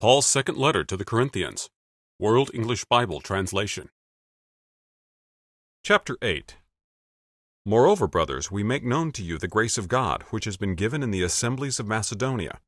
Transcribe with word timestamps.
Paul's 0.00 0.26
second 0.26 0.58
letter 0.58 0.84
to 0.84 0.96
the 0.96 1.04
Corinthians, 1.04 1.70
World 2.18 2.50
English 2.52 2.84
Bible 2.84 3.20
Translation. 3.20 3.88
Chapter 5.82 6.18
8 6.20 6.56
Moreover, 7.64 8.06
brothers, 8.06 8.50
we 8.50 8.62
make 8.62 8.84
known 8.84 9.12
to 9.12 9.22
you 9.22 9.38
the 9.38 9.48
grace 9.48 9.78
of 9.78 9.88
God, 9.88 10.24
which 10.30 10.44
has 10.44 10.56
been 10.56 10.74
given 10.74 11.02
in 11.02 11.10
the 11.10 11.22
assemblies 11.22 11.80
of 11.80 11.86
Macedonia. 11.86 12.60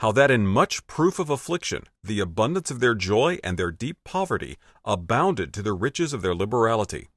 How 0.00 0.12
that 0.12 0.30
in 0.30 0.46
much 0.46 0.86
proof 0.86 1.18
of 1.18 1.30
affliction, 1.30 1.84
the 2.02 2.20
abundance 2.20 2.70
of 2.70 2.80
their 2.80 2.94
joy 2.94 3.38
and 3.42 3.56
their 3.56 3.70
deep 3.70 3.96
poverty 4.04 4.58
abounded 4.84 5.54
to 5.54 5.62
the 5.62 5.72
riches 5.72 6.12
of 6.12 6.22
their 6.22 6.34
liberality. 6.34 7.08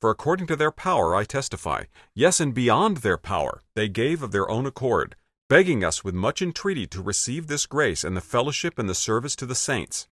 For 0.00 0.10
according 0.10 0.46
to 0.48 0.56
their 0.56 0.72
power 0.72 1.14
I 1.14 1.24
testify, 1.24 1.84
yes, 2.14 2.40
and 2.40 2.54
beyond 2.54 2.98
their 2.98 3.18
power, 3.18 3.60
they 3.76 3.88
gave 3.88 4.22
of 4.22 4.32
their 4.32 4.50
own 4.50 4.66
accord, 4.66 5.14
begging 5.50 5.82
us 5.82 6.04
with 6.04 6.14
much 6.14 6.40
entreaty 6.40 6.86
to 6.86 7.02
receive 7.02 7.48
this 7.48 7.66
grace 7.66 8.04
and 8.04 8.16
the 8.16 8.20
fellowship 8.20 8.78
and 8.78 8.88
the 8.88 8.94
service 8.94 9.34
to 9.34 9.44
the 9.44 9.54
saints. 9.56 10.06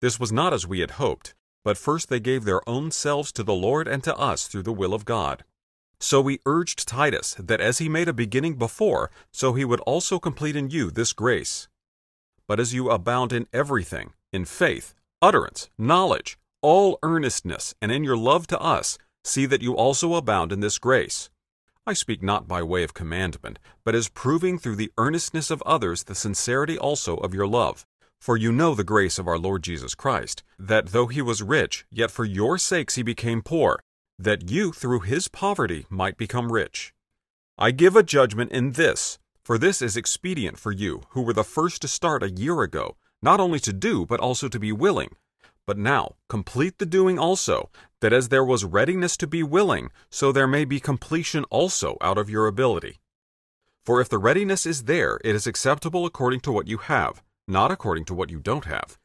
This 0.00 0.20
was 0.20 0.30
not 0.30 0.54
as 0.54 0.64
we 0.64 0.78
had 0.78 0.92
hoped, 0.92 1.34
but 1.64 1.76
first 1.76 2.08
they 2.08 2.20
gave 2.20 2.44
their 2.44 2.66
own 2.68 2.92
selves 2.92 3.32
to 3.32 3.42
the 3.42 3.52
Lord 3.52 3.88
and 3.88 4.00
to 4.04 4.16
us 4.16 4.46
through 4.46 4.62
the 4.62 4.72
will 4.72 4.94
of 4.94 5.04
God. 5.04 5.42
So 5.98 6.20
we 6.20 6.38
urged 6.46 6.86
Titus 6.86 7.34
that 7.36 7.60
as 7.60 7.78
he 7.78 7.88
made 7.88 8.06
a 8.06 8.12
beginning 8.12 8.54
before, 8.54 9.10
so 9.32 9.54
he 9.54 9.64
would 9.64 9.80
also 9.80 10.20
complete 10.20 10.54
in 10.54 10.70
you 10.70 10.92
this 10.92 11.12
grace. 11.12 11.66
But 12.46 12.60
as 12.60 12.72
you 12.72 12.90
abound 12.90 13.32
in 13.32 13.48
everything, 13.52 14.12
in 14.32 14.44
faith, 14.44 14.94
utterance, 15.20 15.68
knowledge, 15.78 16.38
all 16.62 17.00
earnestness, 17.02 17.74
and 17.82 17.90
in 17.90 18.04
your 18.04 18.16
love 18.16 18.46
to 18.46 18.60
us, 18.60 18.98
see 19.24 19.46
that 19.46 19.62
you 19.62 19.74
also 19.74 20.14
abound 20.14 20.52
in 20.52 20.60
this 20.60 20.78
grace. 20.78 21.28
I 21.86 21.94
speak 21.94 22.22
not 22.22 22.46
by 22.46 22.62
way 22.62 22.82
of 22.82 22.92
commandment, 22.92 23.58
but 23.84 23.94
as 23.94 24.08
proving 24.08 24.58
through 24.58 24.76
the 24.76 24.92
earnestness 24.98 25.50
of 25.50 25.62
others 25.62 26.04
the 26.04 26.14
sincerity 26.14 26.78
also 26.78 27.16
of 27.16 27.32
your 27.32 27.46
love. 27.46 27.86
For 28.20 28.36
you 28.36 28.52
know 28.52 28.74
the 28.74 28.84
grace 28.84 29.18
of 29.18 29.26
our 29.26 29.38
Lord 29.38 29.62
Jesus 29.62 29.94
Christ, 29.94 30.42
that 30.58 30.88
though 30.88 31.06
he 31.06 31.22
was 31.22 31.42
rich, 31.42 31.86
yet 31.90 32.10
for 32.10 32.26
your 32.26 32.58
sakes 32.58 32.96
he 32.96 33.02
became 33.02 33.40
poor, 33.40 33.80
that 34.18 34.50
you 34.50 34.72
through 34.72 35.00
his 35.00 35.28
poverty 35.28 35.86
might 35.88 36.18
become 36.18 36.52
rich. 36.52 36.92
I 37.56 37.70
give 37.70 37.96
a 37.96 38.02
judgment 38.02 38.52
in 38.52 38.72
this, 38.72 39.18
for 39.42 39.56
this 39.56 39.80
is 39.80 39.96
expedient 39.96 40.58
for 40.58 40.72
you, 40.72 41.04
who 41.10 41.22
were 41.22 41.32
the 41.32 41.44
first 41.44 41.80
to 41.82 41.88
start 41.88 42.22
a 42.22 42.30
year 42.30 42.60
ago, 42.60 42.96
not 43.22 43.40
only 43.40 43.58
to 43.60 43.72
do, 43.72 44.04
but 44.04 44.20
also 44.20 44.48
to 44.48 44.60
be 44.60 44.70
willing. 44.70 45.16
But 45.66 45.78
now 45.78 46.16
complete 46.28 46.78
the 46.78 46.86
doing 46.86 47.18
also, 47.18 47.70
that 48.00 48.12
as 48.12 48.28
there 48.28 48.44
was 48.44 48.64
readiness 48.64 49.16
to 49.18 49.26
be 49.26 49.42
willing, 49.42 49.90
so 50.10 50.32
there 50.32 50.46
may 50.46 50.64
be 50.64 50.80
completion 50.80 51.44
also 51.44 51.96
out 52.00 52.18
of 52.18 52.30
your 52.30 52.46
ability. 52.46 53.00
For 53.84 54.00
if 54.00 54.08
the 54.08 54.18
readiness 54.18 54.66
is 54.66 54.84
there, 54.84 55.20
it 55.24 55.34
is 55.34 55.46
acceptable 55.46 56.06
according 56.06 56.40
to 56.40 56.52
what 56.52 56.66
you 56.66 56.78
have, 56.78 57.22
not 57.48 57.70
according 57.70 58.04
to 58.06 58.14
what 58.14 58.30
you 58.30 58.38
don't 58.38 58.64
have. 58.64 58.98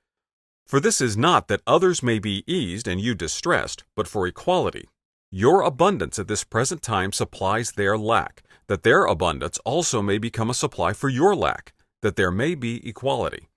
For 0.68 0.80
this 0.80 1.00
is 1.00 1.16
not 1.16 1.48
that 1.48 1.62
others 1.68 2.02
may 2.02 2.20
be 2.20 2.44
eased 2.48 2.88
and 2.88 3.00
you 3.00 3.14
distressed, 3.14 3.84
but 3.96 4.08
for 4.08 4.26
equality. 4.28 4.90
Your 5.32 5.62
abundance 5.62 6.18
at 6.18 6.28
this 6.28 6.44
present 6.44 6.82
time 6.82 7.12
supplies 7.12 7.72
their 7.72 7.98
lack, 7.98 8.44
that 8.68 8.84
their 8.84 9.06
abundance 9.06 9.60
also 9.66 10.02
may 10.02 10.18
become 10.18 10.50
a 10.50 10.56
supply 10.56 10.94
for 10.94 11.10
your 11.10 11.36
lack, 11.36 11.74
that 12.02 12.16
there 12.16 12.32
may 12.32 12.56
be 12.56 12.88
equality. 12.88 13.50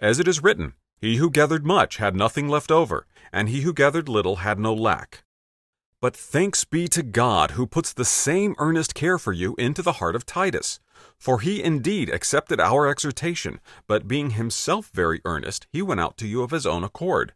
As 0.00 0.18
it 0.18 0.26
is 0.26 0.42
written, 0.42 0.74
he 1.02 1.16
who 1.16 1.28
gathered 1.28 1.66
much 1.66 1.96
had 1.96 2.14
nothing 2.14 2.48
left 2.48 2.70
over, 2.70 3.08
and 3.32 3.48
he 3.48 3.62
who 3.62 3.72
gathered 3.72 4.08
little 4.08 4.36
had 4.36 4.56
no 4.56 4.72
lack. 4.72 5.24
But 6.00 6.16
thanks 6.16 6.64
be 6.64 6.86
to 6.88 7.02
God 7.02 7.52
who 7.52 7.66
puts 7.66 7.92
the 7.92 8.04
same 8.04 8.54
earnest 8.58 8.94
care 8.94 9.18
for 9.18 9.32
you 9.32 9.56
into 9.58 9.82
the 9.82 9.94
heart 9.94 10.14
of 10.14 10.24
Titus. 10.24 10.78
For 11.18 11.40
he 11.40 11.60
indeed 11.60 12.08
accepted 12.08 12.60
our 12.60 12.86
exhortation, 12.86 13.58
but 13.88 14.06
being 14.06 14.30
himself 14.30 14.90
very 14.94 15.20
earnest, 15.24 15.66
he 15.72 15.82
went 15.82 16.00
out 16.00 16.16
to 16.18 16.28
you 16.28 16.40
of 16.42 16.52
his 16.52 16.66
own 16.66 16.84
accord. 16.84 17.34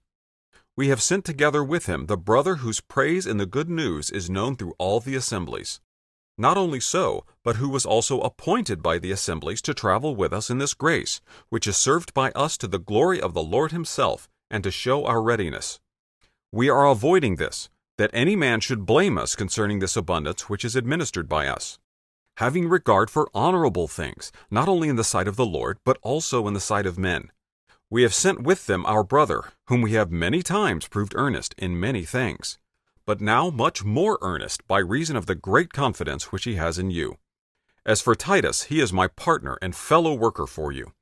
We 0.77 0.87
have 0.87 1.03
sent 1.03 1.25
together 1.25 1.65
with 1.65 1.87
him 1.87 2.07
the 2.07 2.17
brother 2.17 2.57
whose 2.57 2.81
praise 2.81 3.27
in 3.27 3.39
the 3.39 3.47
good 3.47 3.69
news 3.69 4.11
is 4.11 4.31
known 4.31 4.55
through 4.55 4.75
all 4.79 5.01
the 5.01 5.17
assemblies. 5.17 5.81
Not 6.39 6.59
only 6.59 6.81
so, 6.81 7.25
but 7.43 7.57
who 7.57 7.69
was 7.69 7.87
also 7.87 8.21
appointed 8.21 8.83
by 8.83 8.99
the 8.99 9.11
assemblies 9.11 9.63
to 9.63 9.73
travel 9.73 10.15
with 10.15 10.35
us 10.35 10.51
in 10.51 10.59
this 10.59 10.75
grace, 10.75 11.23
which 11.49 11.67
is 11.67 11.79
served 11.79 12.13
by 12.13 12.31
us 12.33 12.59
to 12.59 12.67
the 12.67 12.79
glory 12.79 13.19
of 13.19 13.33
the 13.33 13.43
Lord 13.43 13.73
Himself, 13.73 14.29
and 14.51 14.63
to 14.63 14.71
show 14.71 15.07
our 15.07 15.23
readiness. 15.23 15.81
We 16.53 16.69
are 16.69 16.87
avoiding 16.87 17.37
this, 17.37 17.71
that 17.97 18.11
any 18.13 18.37
man 18.37 18.61
should 18.61 18.85
blame 18.85 19.17
us 19.17 19.35
concerning 19.35 19.79
this 19.79 19.97
abundance 19.97 20.49
which 20.49 20.65
is 20.65 20.77
administered 20.77 21.27
by 21.27 21.47
us. 21.47 21.79
Having 22.37 22.69
regard 22.69 23.09
for 23.09 23.31
honorable 23.33 23.89
things, 23.89 24.31
not 24.51 24.69
only 24.69 24.91
in 24.91 24.97
the 24.97 25.05
sight 25.05 25.29
of 25.29 25.37
the 25.37 25.47
Lord, 25.47 25.79
but 25.87 25.97
also 26.03 26.47
in 26.47 26.53
the 26.53 26.61
sight 26.61 26.85
of 26.85 26.99
men. 26.99 27.31
We 27.89 28.03
have 28.03 28.13
sent 28.13 28.43
with 28.43 28.67
them 28.67 28.85
our 28.85 29.03
brother, 29.03 29.45
whom 29.69 29.81
we 29.81 29.93
have 29.93 30.13
many 30.13 30.43
times 30.43 30.87
proved 30.87 31.15
earnest 31.17 31.55
in 31.57 31.81
many 31.81 32.05
things 32.05 32.59
but 33.07 33.21
now 33.21 33.51
much 33.51 33.85
more 33.85 34.19
earnest 34.21 34.67
by 34.67 34.79
reason 34.79 35.17
of 35.17 35.27
the 35.27 35.35
great 35.35 35.73
confidence 35.73 36.33
which 36.33 36.45
he 36.45 36.57
has 36.57 36.79
in 36.79 36.91
you. 36.91 37.17
As 37.87 38.03
for 38.03 38.17
Titus, 38.17 38.65
he 38.65 38.81
is 38.81 38.93
my 38.93 39.07
partner 39.07 39.57
and 39.63 39.77
fellow 39.77 40.13
worker 40.13 40.47
for 40.47 40.73
you. 40.73 40.93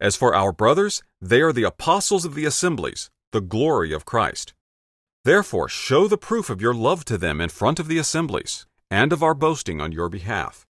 As 0.00 0.16
for 0.16 0.34
our 0.34 0.52
brothers, 0.52 1.02
they 1.20 1.42
are 1.42 1.52
the 1.52 1.64
apostles 1.64 2.24
of 2.24 2.34
the 2.34 2.46
assemblies, 2.46 3.10
the 3.30 3.42
glory 3.42 3.92
of 3.92 4.06
Christ. 4.06 4.54
Therefore, 5.24 5.68
show 5.68 6.08
the 6.08 6.18
proof 6.18 6.48
of 6.48 6.62
your 6.62 6.74
love 6.74 7.04
to 7.06 7.18
them 7.18 7.40
in 7.40 7.50
front 7.50 7.78
of 7.78 7.88
the 7.88 7.98
assemblies, 7.98 8.66
and 8.90 9.12
of 9.12 9.22
our 9.22 9.34
boasting 9.34 9.80
on 9.80 9.92
your 9.92 10.08
behalf. 10.08 10.66